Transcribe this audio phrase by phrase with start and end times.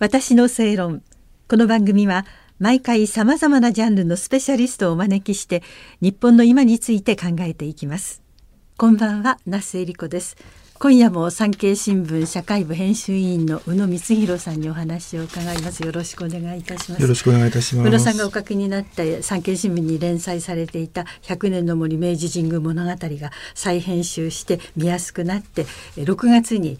[0.00, 1.04] 私の正論。
[1.48, 2.26] この番組は
[2.58, 5.62] 毎回さまざまなジャンルのスペシャリストをお招きして
[6.00, 8.20] 日本の今について考えていきます。
[8.76, 10.36] こんばんは那須恵理子です。
[10.76, 15.82] 今夜も産経新聞社会部編集委員の宇野光弘さんにお話を伺います。
[15.84, 17.02] よろしくお願いいたします。
[17.02, 17.88] よろしくお願いいたします。
[17.88, 25.64] 宇野さんがお書きになった産経新聞に連載されていた100年の森明治神宮物語が再編集して見やすくなって
[25.96, 26.78] 6月に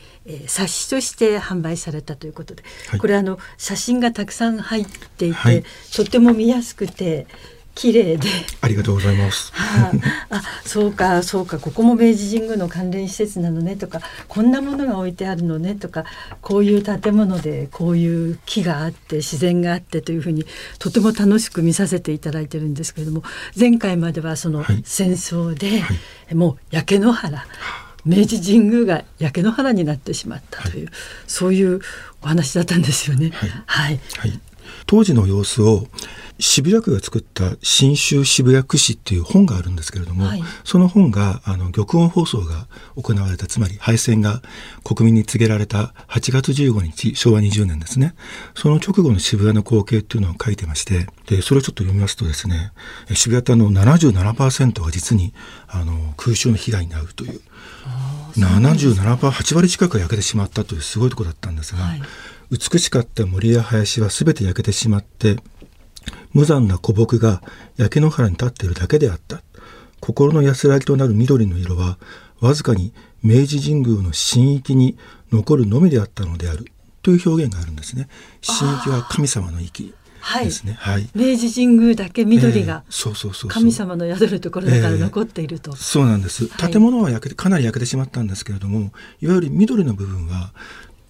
[0.49, 4.87] 冊子として販売されたということで、はい、これあの写真がたくさん入っ
[5.17, 5.65] ていて、はい、
[5.95, 7.27] とっても見やすくて
[7.75, 8.29] 綺麗で。
[8.61, 9.53] ありがとうございます。
[9.53, 9.93] は
[10.31, 11.59] あ、あそうかそうか。
[11.59, 16.05] ここも明治神宮の関連施設なのねとかこんなものが置いてあるのねとか
[16.41, 20.47] こういう建物でこういう木があって自然があってというふうに
[20.79, 23.23] とても楽しく見させていただいてるんですけれども
[23.59, 25.95] 前回まではその戦争で、は
[26.31, 27.45] い、もう焼け野原。
[28.07, 30.95] 明治神宮が焼け野原になってしまったという、はい、
[31.27, 31.81] そういう
[32.23, 33.31] お話だったんですよね。
[33.31, 34.01] はい、はい。
[34.19, 34.41] はい、
[34.87, 35.87] 当時の様子を
[36.39, 44.43] 渋谷区が作った新州渋谷区史っていう本があるんですけれども、はい、その本があの玉音放送が行われたつまり敗戦が
[44.83, 48.15] 国民に告げられた8月15日昭和20年ですね。
[48.55, 52.73] その直後の渋谷の光景っていうのを書いてましてでそれをちょっと読みますとですね
[53.15, 55.33] 渋谷っての77%が実に
[55.69, 57.41] あの空襲の被害に遭うという。
[58.37, 62.03] 77%、8割近く焼けてしまったというすごいところだったんですが、はい、
[62.51, 65.37] 美しかった森や林は全て焼けてしまって
[66.35, 67.43] 無残な古木が
[67.77, 69.43] 焼け野原に立っているだけであった。
[70.01, 71.97] 心の安らぎとなる緑の色は、
[72.41, 72.93] わずかに
[73.23, 74.99] 明治神宮の神域に
[75.33, 76.67] 残るのみであったのである。
[77.03, 78.09] という表現があるんですね。
[78.47, 79.95] 神域は神様の域。
[80.43, 82.83] ですね、はい、明治神宮だけ緑が
[83.49, 90.53] 神様の宿るところだから残っていると、えー、そうなんです、建物は焼けてかなり焼けてしまったんですけれどもいわゆる緑の部分は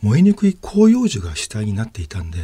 [0.03, 2.39] 燃えにくい広葉樹が主体になっていたんで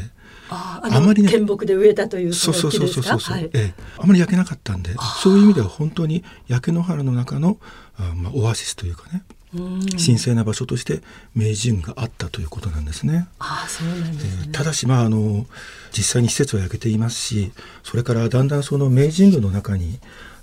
[0.51, 7.59] ああまりね県木で植えたというそうそうそうそうそう、はい、ええ、あまり焼けなかったんでそういう意味では本当に焼け野原の中の
[7.97, 9.23] あ、まあ、オアシスというかね
[9.53, 11.01] 神聖な場所として
[11.35, 13.27] 明治神があったということなんですね。
[13.41, 15.45] あそうなんです、ね、ただしまああの
[15.91, 19.99] 実際に施設は焼けていますしそれからだんだんその明治神宮の中に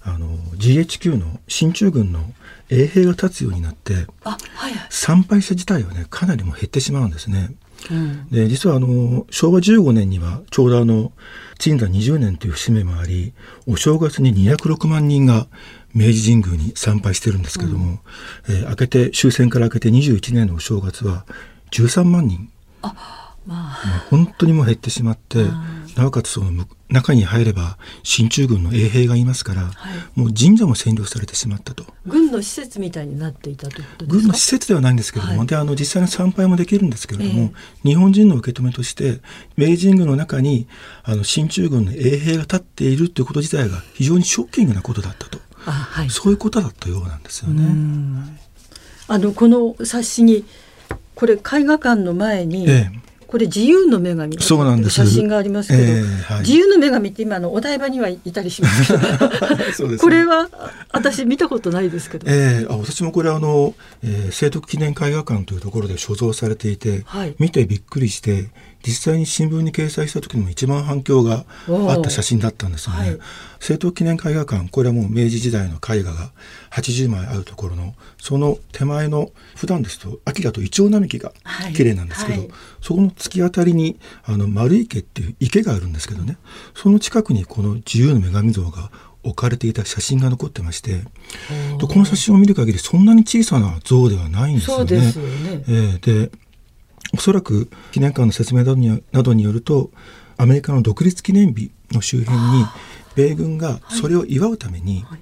[0.07, 2.22] あの GHQ の進駐軍の
[2.69, 4.38] 衛兵が立つようになって、は
[4.69, 7.51] い、参拝者自体はねかなりも減ってしまうんですね。
[7.91, 11.12] うん、で実はあの昭和15年にはちょうどあの
[11.59, 13.34] 鎮座20年という節目もあり
[13.68, 15.47] お正月に206万人が
[15.94, 18.00] 明治神宮に参拝してるんですけども、
[18.50, 21.25] うん、えー、明けて終戦から明けて21年のお正月は
[21.72, 22.50] 13万人。
[22.81, 25.46] あまあ、本当にもう減ってしまって、
[25.96, 29.72] なおかつその中に入れば進駐軍の衛兵がいますから、は
[30.18, 31.86] い、もう神社も占領されてしまったと。
[32.06, 34.22] 軍の施設みたいになっていたということですか？
[34.22, 39.22] 軍の施設ではないんですけれども、はい、であの実際の参拝もできるんですけれども、えー、日本人の受け止めとして
[39.56, 40.68] 明治神宮の中に
[41.03, 47.63] あの進駐軍の衛兵が立っているということ自体が非常にショッキングなことだったと、はい、そういうことだったようなんですよね。
[49.07, 50.44] あのこの冊子に
[51.16, 54.39] これ絵画館の前に、ええこれ自由の女神。
[54.39, 54.95] そうなんです。
[54.95, 58.93] 写真がありますけど、えーはい、自由の女神って今のお台場にはいたりします。
[58.93, 60.49] けどね、これは
[60.91, 68.49] 私見たことないですけど、えー、あ私もこれあの、えー、聖徳記念絵画館というところで所蔵されていて、はい、見てびっくりして
[68.88, 73.18] 実際に新聞に掲載した時にも一番反響があった写真だったんですよね。
[73.59, 76.31] 聖徳記念絵画館これはもう明治時代の絵画が
[76.72, 81.34] 80枚あるところのその手前の普段ですと秋だとイチョウ並木が
[81.75, 82.48] 綺麗なんですけど、はい。
[82.50, 86.38] はい、そこの突き当たりにあの丸池っていう池があるんですけどね。
[86.74, 88.90] その近くにこの自由の女神像が
[89.24, 91.02] 置かれていた写真が残ってまして
[91.81, 94.96] この写真を見る限りそんなに小さな像ではないんですよね。
[94.96, 95.12] よね。
[95.68, 96.31] えー、で
[97.13, 99.91] おそらく記念館の説明などによると
[100.38, 102.66] アメリカの独立記念日の周辺に
[103.16, 105.19] 米軍がそれを祝うために、はい、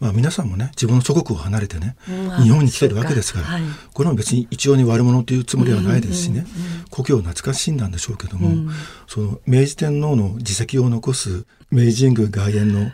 [0.00, 1.96] まあ、皆さんもね自分の祖国を離れてね、
[2.42, 3.62] 日本に来てるわけですから、はい、
[3.94, 6.46] これも別に一応に悪者というつもりはないですしね、
[6.90, 8.70] 故郷を懐かしんだんでしょうけども、うん、
[9.06, 12.90] その明治天皇の自責を残す明治神宮外苑の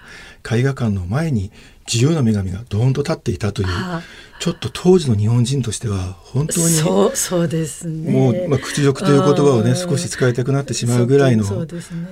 [0.51, 1.51] 絵画館の前に
[1.93, 3.69] 自由な女神がドーンと立っていたという
[4.43, 8.11] ちょっと当時の日本人としては本当にそうそうですね。
[8.11, 11.45] もう、まあ、屈辱という言葉をね少し使いたくなってしまうぐらいの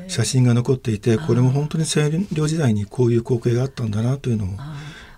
[0.06, 4.48] 写真が残っていて、これも本当に占領時代にこういう光景があったんだなというのを。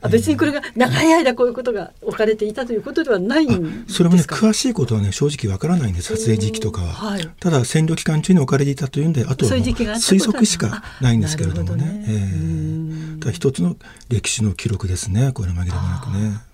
[0.00, 9.52] あ別にこれが長い間こういうことが置かれていたということではないんそれもね詳しいことはね正直わからないんです撮影時期とかは、はい、ただ占領期間中に置かれていたというんであとは。
[9.52, 12.04] 推測しかないんですけれどもね、ね。
[12.08, 13.76] えー、ただ一つの
[14.08, 16.51] 歴史の記録ですねこれ紛れもなくね。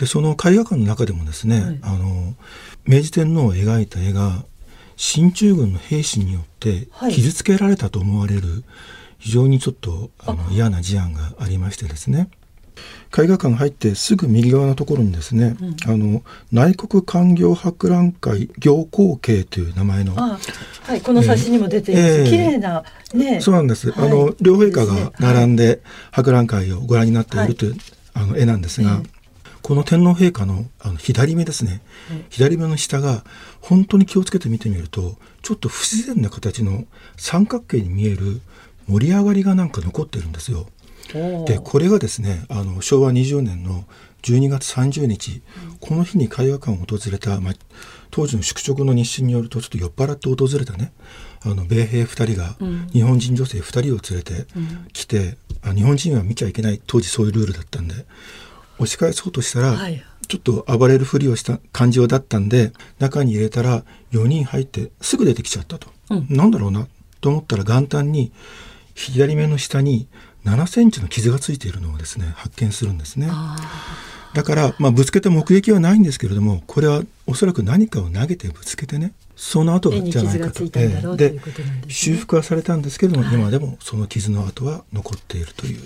[0.00, 2.34] はい、でその絵画館の中でもですね、はい、あの
[2.86, 4.44] 明治天皇を描いた絵が
[4.96, 8.64] 進駐軍の兵士によって傷つけられたと思われる
[9.18, 12.28] 非常にちょっとあの嫌な事案がありましてですね。
[13.16, 20.38] 絵画館入ってすぐ右側のところにですね、うん、あの内国官業博覧会行幸慶という名前のは
[20.94, 23.40] いこの写真にも出ています、えー、綺麗なね。
[23.40, 25.82] そうなんです、はい、あの両陛下が並んで
[26.12, 27.80] 博覧会をご覧になっているという、はい、
[28.14, 29.02] あの絵なんですが、
[29.62, 31.82] この天皇陛下のあの左目ですね、
[32.30, 33.24] 左目の下が
[33.60, 36.84] 本当に気をつけて見てみるとちょっと不自然な形の
[37.16, 38.40] 三角形に見える
[38.88, 40.66] 盛り上がりがなんか残ってるんですよ。
[41.46, 43.84] でこれがですねあの昭和20年の
[44.22, 47.54] 12月30日、うん、この日に絵画館を訪れた、まあ、
[48.10, 50.92] 当時の宿直の日誌によるとちょっと酔っ払って訪れたね
[51.42, 52.56] あの米兵2人が
[52.92, 54.46] 日本人女性2人を連れて
[54.92, 57.94] きて、うん、あ日本人は見ちゃいけない当時そういうルールだったんで
[58.80, 66.88] 押し返そうとしたら、はい、ちょっと暴れるふりをした感じだったんで中に入れたら4人入ってすぐ出てきちゃったと、うん、なんだろうな
[67.20, 68.32] と思ったら元旦に
[68.94, 70.08] 左目の下に
[70.44, 73.28] 7センチの傷がついているのをですね発見するんですね。
[74.32, 80.68] だから、まあ、ぶつけた目撃はないんですけれどもこれはおそらく何かを投げてぶつけてねその後じゃないかと。
[81.16, 81.40] で、ね、
[81.88, 85.82] 修復はされたんですけれども、はい、今でもその傷の跡は残っているという。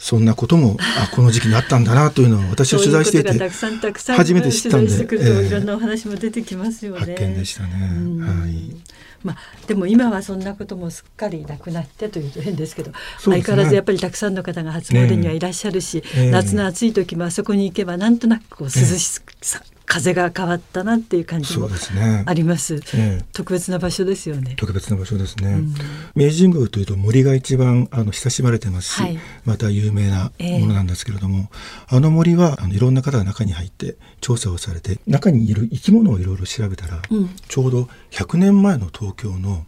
[0.00, 3.32] そんなこともあこの時期にあったんだなというのを私は取材していて
[4.14, 4.92] 初めて知ったんで、
[5.46, 7.00] いろんなお話も出てきますよね。
[7.00, 7.70] 発見でしたね。
[8.24, 8.76] はい。
[9.22, 9.36] まあ、
[9.66, 21.68] でも今はそんなこともすっかりなくなってというと変ですけど、ね、相変わらずやっぱりたくさんの方が初詣にはいらっしゃるし、ね、夏の暑い時もあそこに行けばなんとなくこう涼しさ、風が変わったなっていう感じも
[22.24, 22.78] あります。
[22.78, 24.54] すねえ特別な場所ですよね。
[24.56, 25.50] 特別な場所ですね。
[25.50, 25.74] うん、
[26.14, 31.50] 明治神宮というと森が一番あの親しまれてますし、はい、また有名なものなんですけれども、
[31.90, 39.66] えー、あの森はあのいろんな方が中に入って調査をされて中にいる生き物をいろいろ調べたら、うん、ちょうど100年前の東京の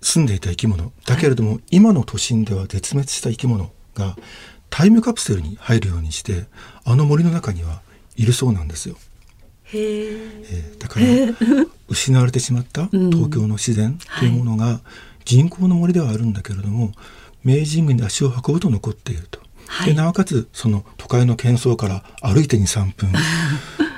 [0.00, 4.16] 住んでいた生き物だけれども、はい、今の都心では絶滅した生き物が
[4.70, 6.46] タイムカプセルに入るようにして
[6.86, 7.82] あの森の中には
[8.16, 8.96] いるそうなんですよ。
[9.74, 11.06] えー、だから
[11.88, 14.80] 失われてしまった東京の自然というものが
[15.24, 16.92] 人工の森ではあるんだけれども、
[17.44, 19.40] 明治神宮に足を運ぶと残っていると。
[19.72, 23.12] はい、でなおかつその都会の喧騒から歩いて23分。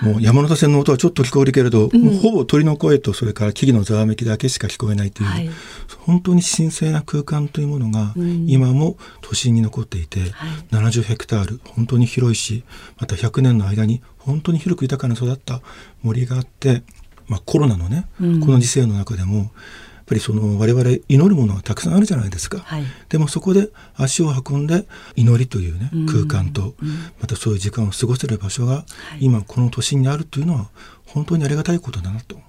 [0.03, 5.50] もう山手線の音はちょっと聞こえるけれど、うん、もうほぼ鳥の声とそれから木々のざわめきだけしか聞こえないという、はい、
[6.00, 8.12] 本当に神聖な空間というものが
[8.47, 10.47] 今も都心に残っていて、うんは
[10.88, 12.65] い、70ヘクタール本当に広いし
[12.99, 15.62] また100年の間に本当に広く豊かに育った
[16.03, 16.82] 森があって、
[17.26, 19.53] まあ、コロナのね、うん、この時世の中でも
[20.06, 24.87] ぱりその我々祈るものがたくさんあるじゃないですか、はい、でもそこで足を運んで
[25.17, 26.75] 祈りというね、空間と、
[27.21, 28.85] またそういう時間を過ごせる場所が
[29.21, 30.69] 今この都心にあるというのは
[31.06, 32.45] 本当にありがたいことだなと思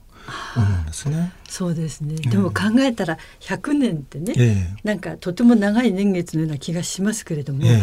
[0.66, 1.34] うんですね。
[1.48, 2.16] そうですね。
[2.16, 7.82] でも考えたら100年ってね、えー、なんかとても長い年月のような気がしますけれども、えー、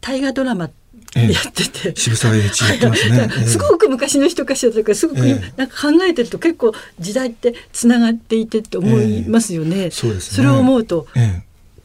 [0.00, 0.70] 大河ドラマ
[1.14, 5.18] やってて、渋沢栄一やってますね、すごく昔の人かしらとかすごく、
[5.56, 9.90] なんか考えてると結構時代ってつながっていてって思いますよね。
[9.90, 11.06] そうですそれを思うと、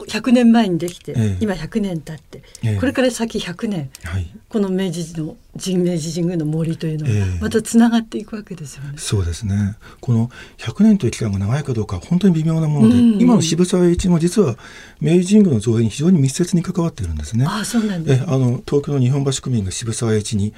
[0.08, 8.94] 100年前にできて、ええ、今100年経って、え、これから先100年、はい、この明治の神明治神宮の森というのはまたつながっていくわけですよね。
[8.96, 14.56] そうですねこの100年という期間が長いかどうか本当に微妙なもので、うんうん、今の渋沢栄一も実は
[15.00, 17.44] 明治神宮の造営に非常に密接に関わっているんですね。
[17.48, 20.54] あそうなんです、ね、あの東京の日本橋区民が渋沢栄一に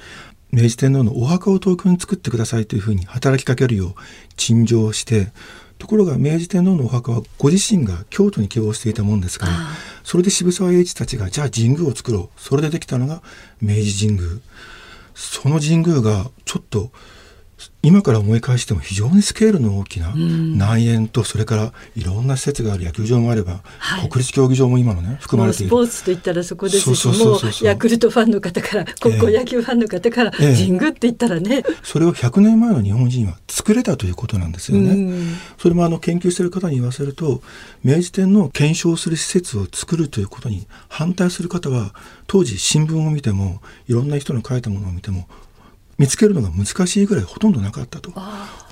[0.51, 3.93] 明治天皇のお墓を東京に作ってくださいというふうに働きかけるよう
[4.35, 5.31] 陳情して
[5.79, 9.53] ところが明治天皇のお墓はご自身が京都に希望していたもんですから
[10.03, 12.41] それで渋沢栄一たちがじゃあ神宮を作ろう。
[12.41, 13.21] それでできたのが
[13.61, 14.27] 明治神宮。
[15.13, 16.91] その神宮がちょっと
[17.81, 25.69] 今から思い返しても非常にスケールの大きな内縁とそれからいろんな施設がある野球場もあれば、はい、国立競技場も今のね含まれている。
[25.69, 35.23] スポーツといったらそこですしもうヤクルトファンの方から高校野球ファンの方から、えー、神宮って言ったらね、それを100年前の日本人は作れたということなんですよね。
[35.57, 37.41] それもあの研究している方に言わせると
[37.83, 41.93] 明治天皇を検証する施設を作るということに反対する方は
[42.27, 45.27] 当時新聞を見てもいろんな人の書いたものを見ても
[45.99, 48.11] 見つけるのが難しいぐらいほとんどなかったと。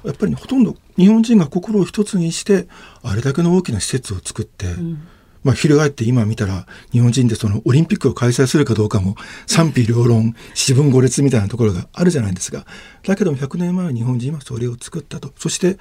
[0.03, 2.67] やっぱり、ね、ほとんど日本人が心を一つにして
[3.03, 5.07] あれだけの大きな施設を作って、うん、
[5.43, 9.15] まあ、翻って今見たら日本人でそのオリンピックを開催するかどうかも
[9.45, 12.65] 賛否両論四分五裂みたいなところがあるじゃないですか。
[13.05, 15.33] だけども100年前日本人はそれを作ったと。
[15.37, 15.77] そして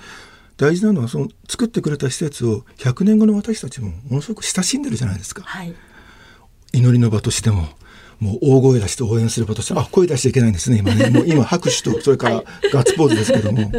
[0.57, 5.75] 大事なのはその作ってくれた施設を100年後の私たちもものすごく親しんでるじゃないですか、はい、
[6.73, 7.69] 祈りの場としても
[8.21, 11.11] もう大声出して応援する場としてあ声出しちゃいけないんですね今ね。
[11.11, 13.71] もう今拍手とそれからガッツポーズですけども。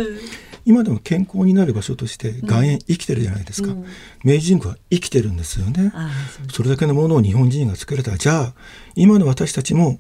[0.66, 3.86] 今でも健康になる場所として岩塩生きてるじゃないですか、うん、
[4.26, 5.94] 明治神宮は生きてるんですよね。
[6.52, 8.54] それだけのものを日本人が作れたじゃあ
[8.94, 9.98] 今の私たちも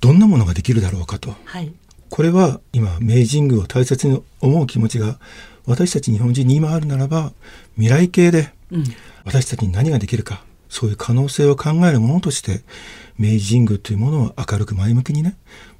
[0.00, 1.70] どんなものができるだろうかと、はい、
[2.08, 5.18] これは今明治神宮を大切に思う気持ちが
[5.66, 7.34] 私たち日本人に今あるならば
[7.74, 8.54] 未来系で
[9.24, 10.44] 私たちに何ができるか、
[10.74, 12.64] そういう可能性を考えるものとして
[13.16, 15.36] 明治神宮というものを明るく前向きにね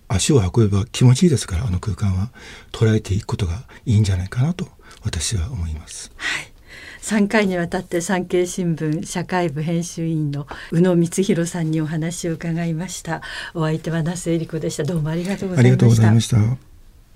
[0.07, 2.31] 足を運べば気持ちいいですからあの空間は
[2.71, 4.69] 捉えていくことがいいんじゃないかなと
[5.03, 6.13] 私は思います。
[6.17, 6.53] はい。
[7.01, 13.21] 3回にわたって産経新聞社会部編集員の宇野光弘さんにお話を伺いました。
[13.53, 14.85] お相手は那須恵理子でした。
[14.85, 15.63] どうもありがとうござ
[16.09, 16.74] いました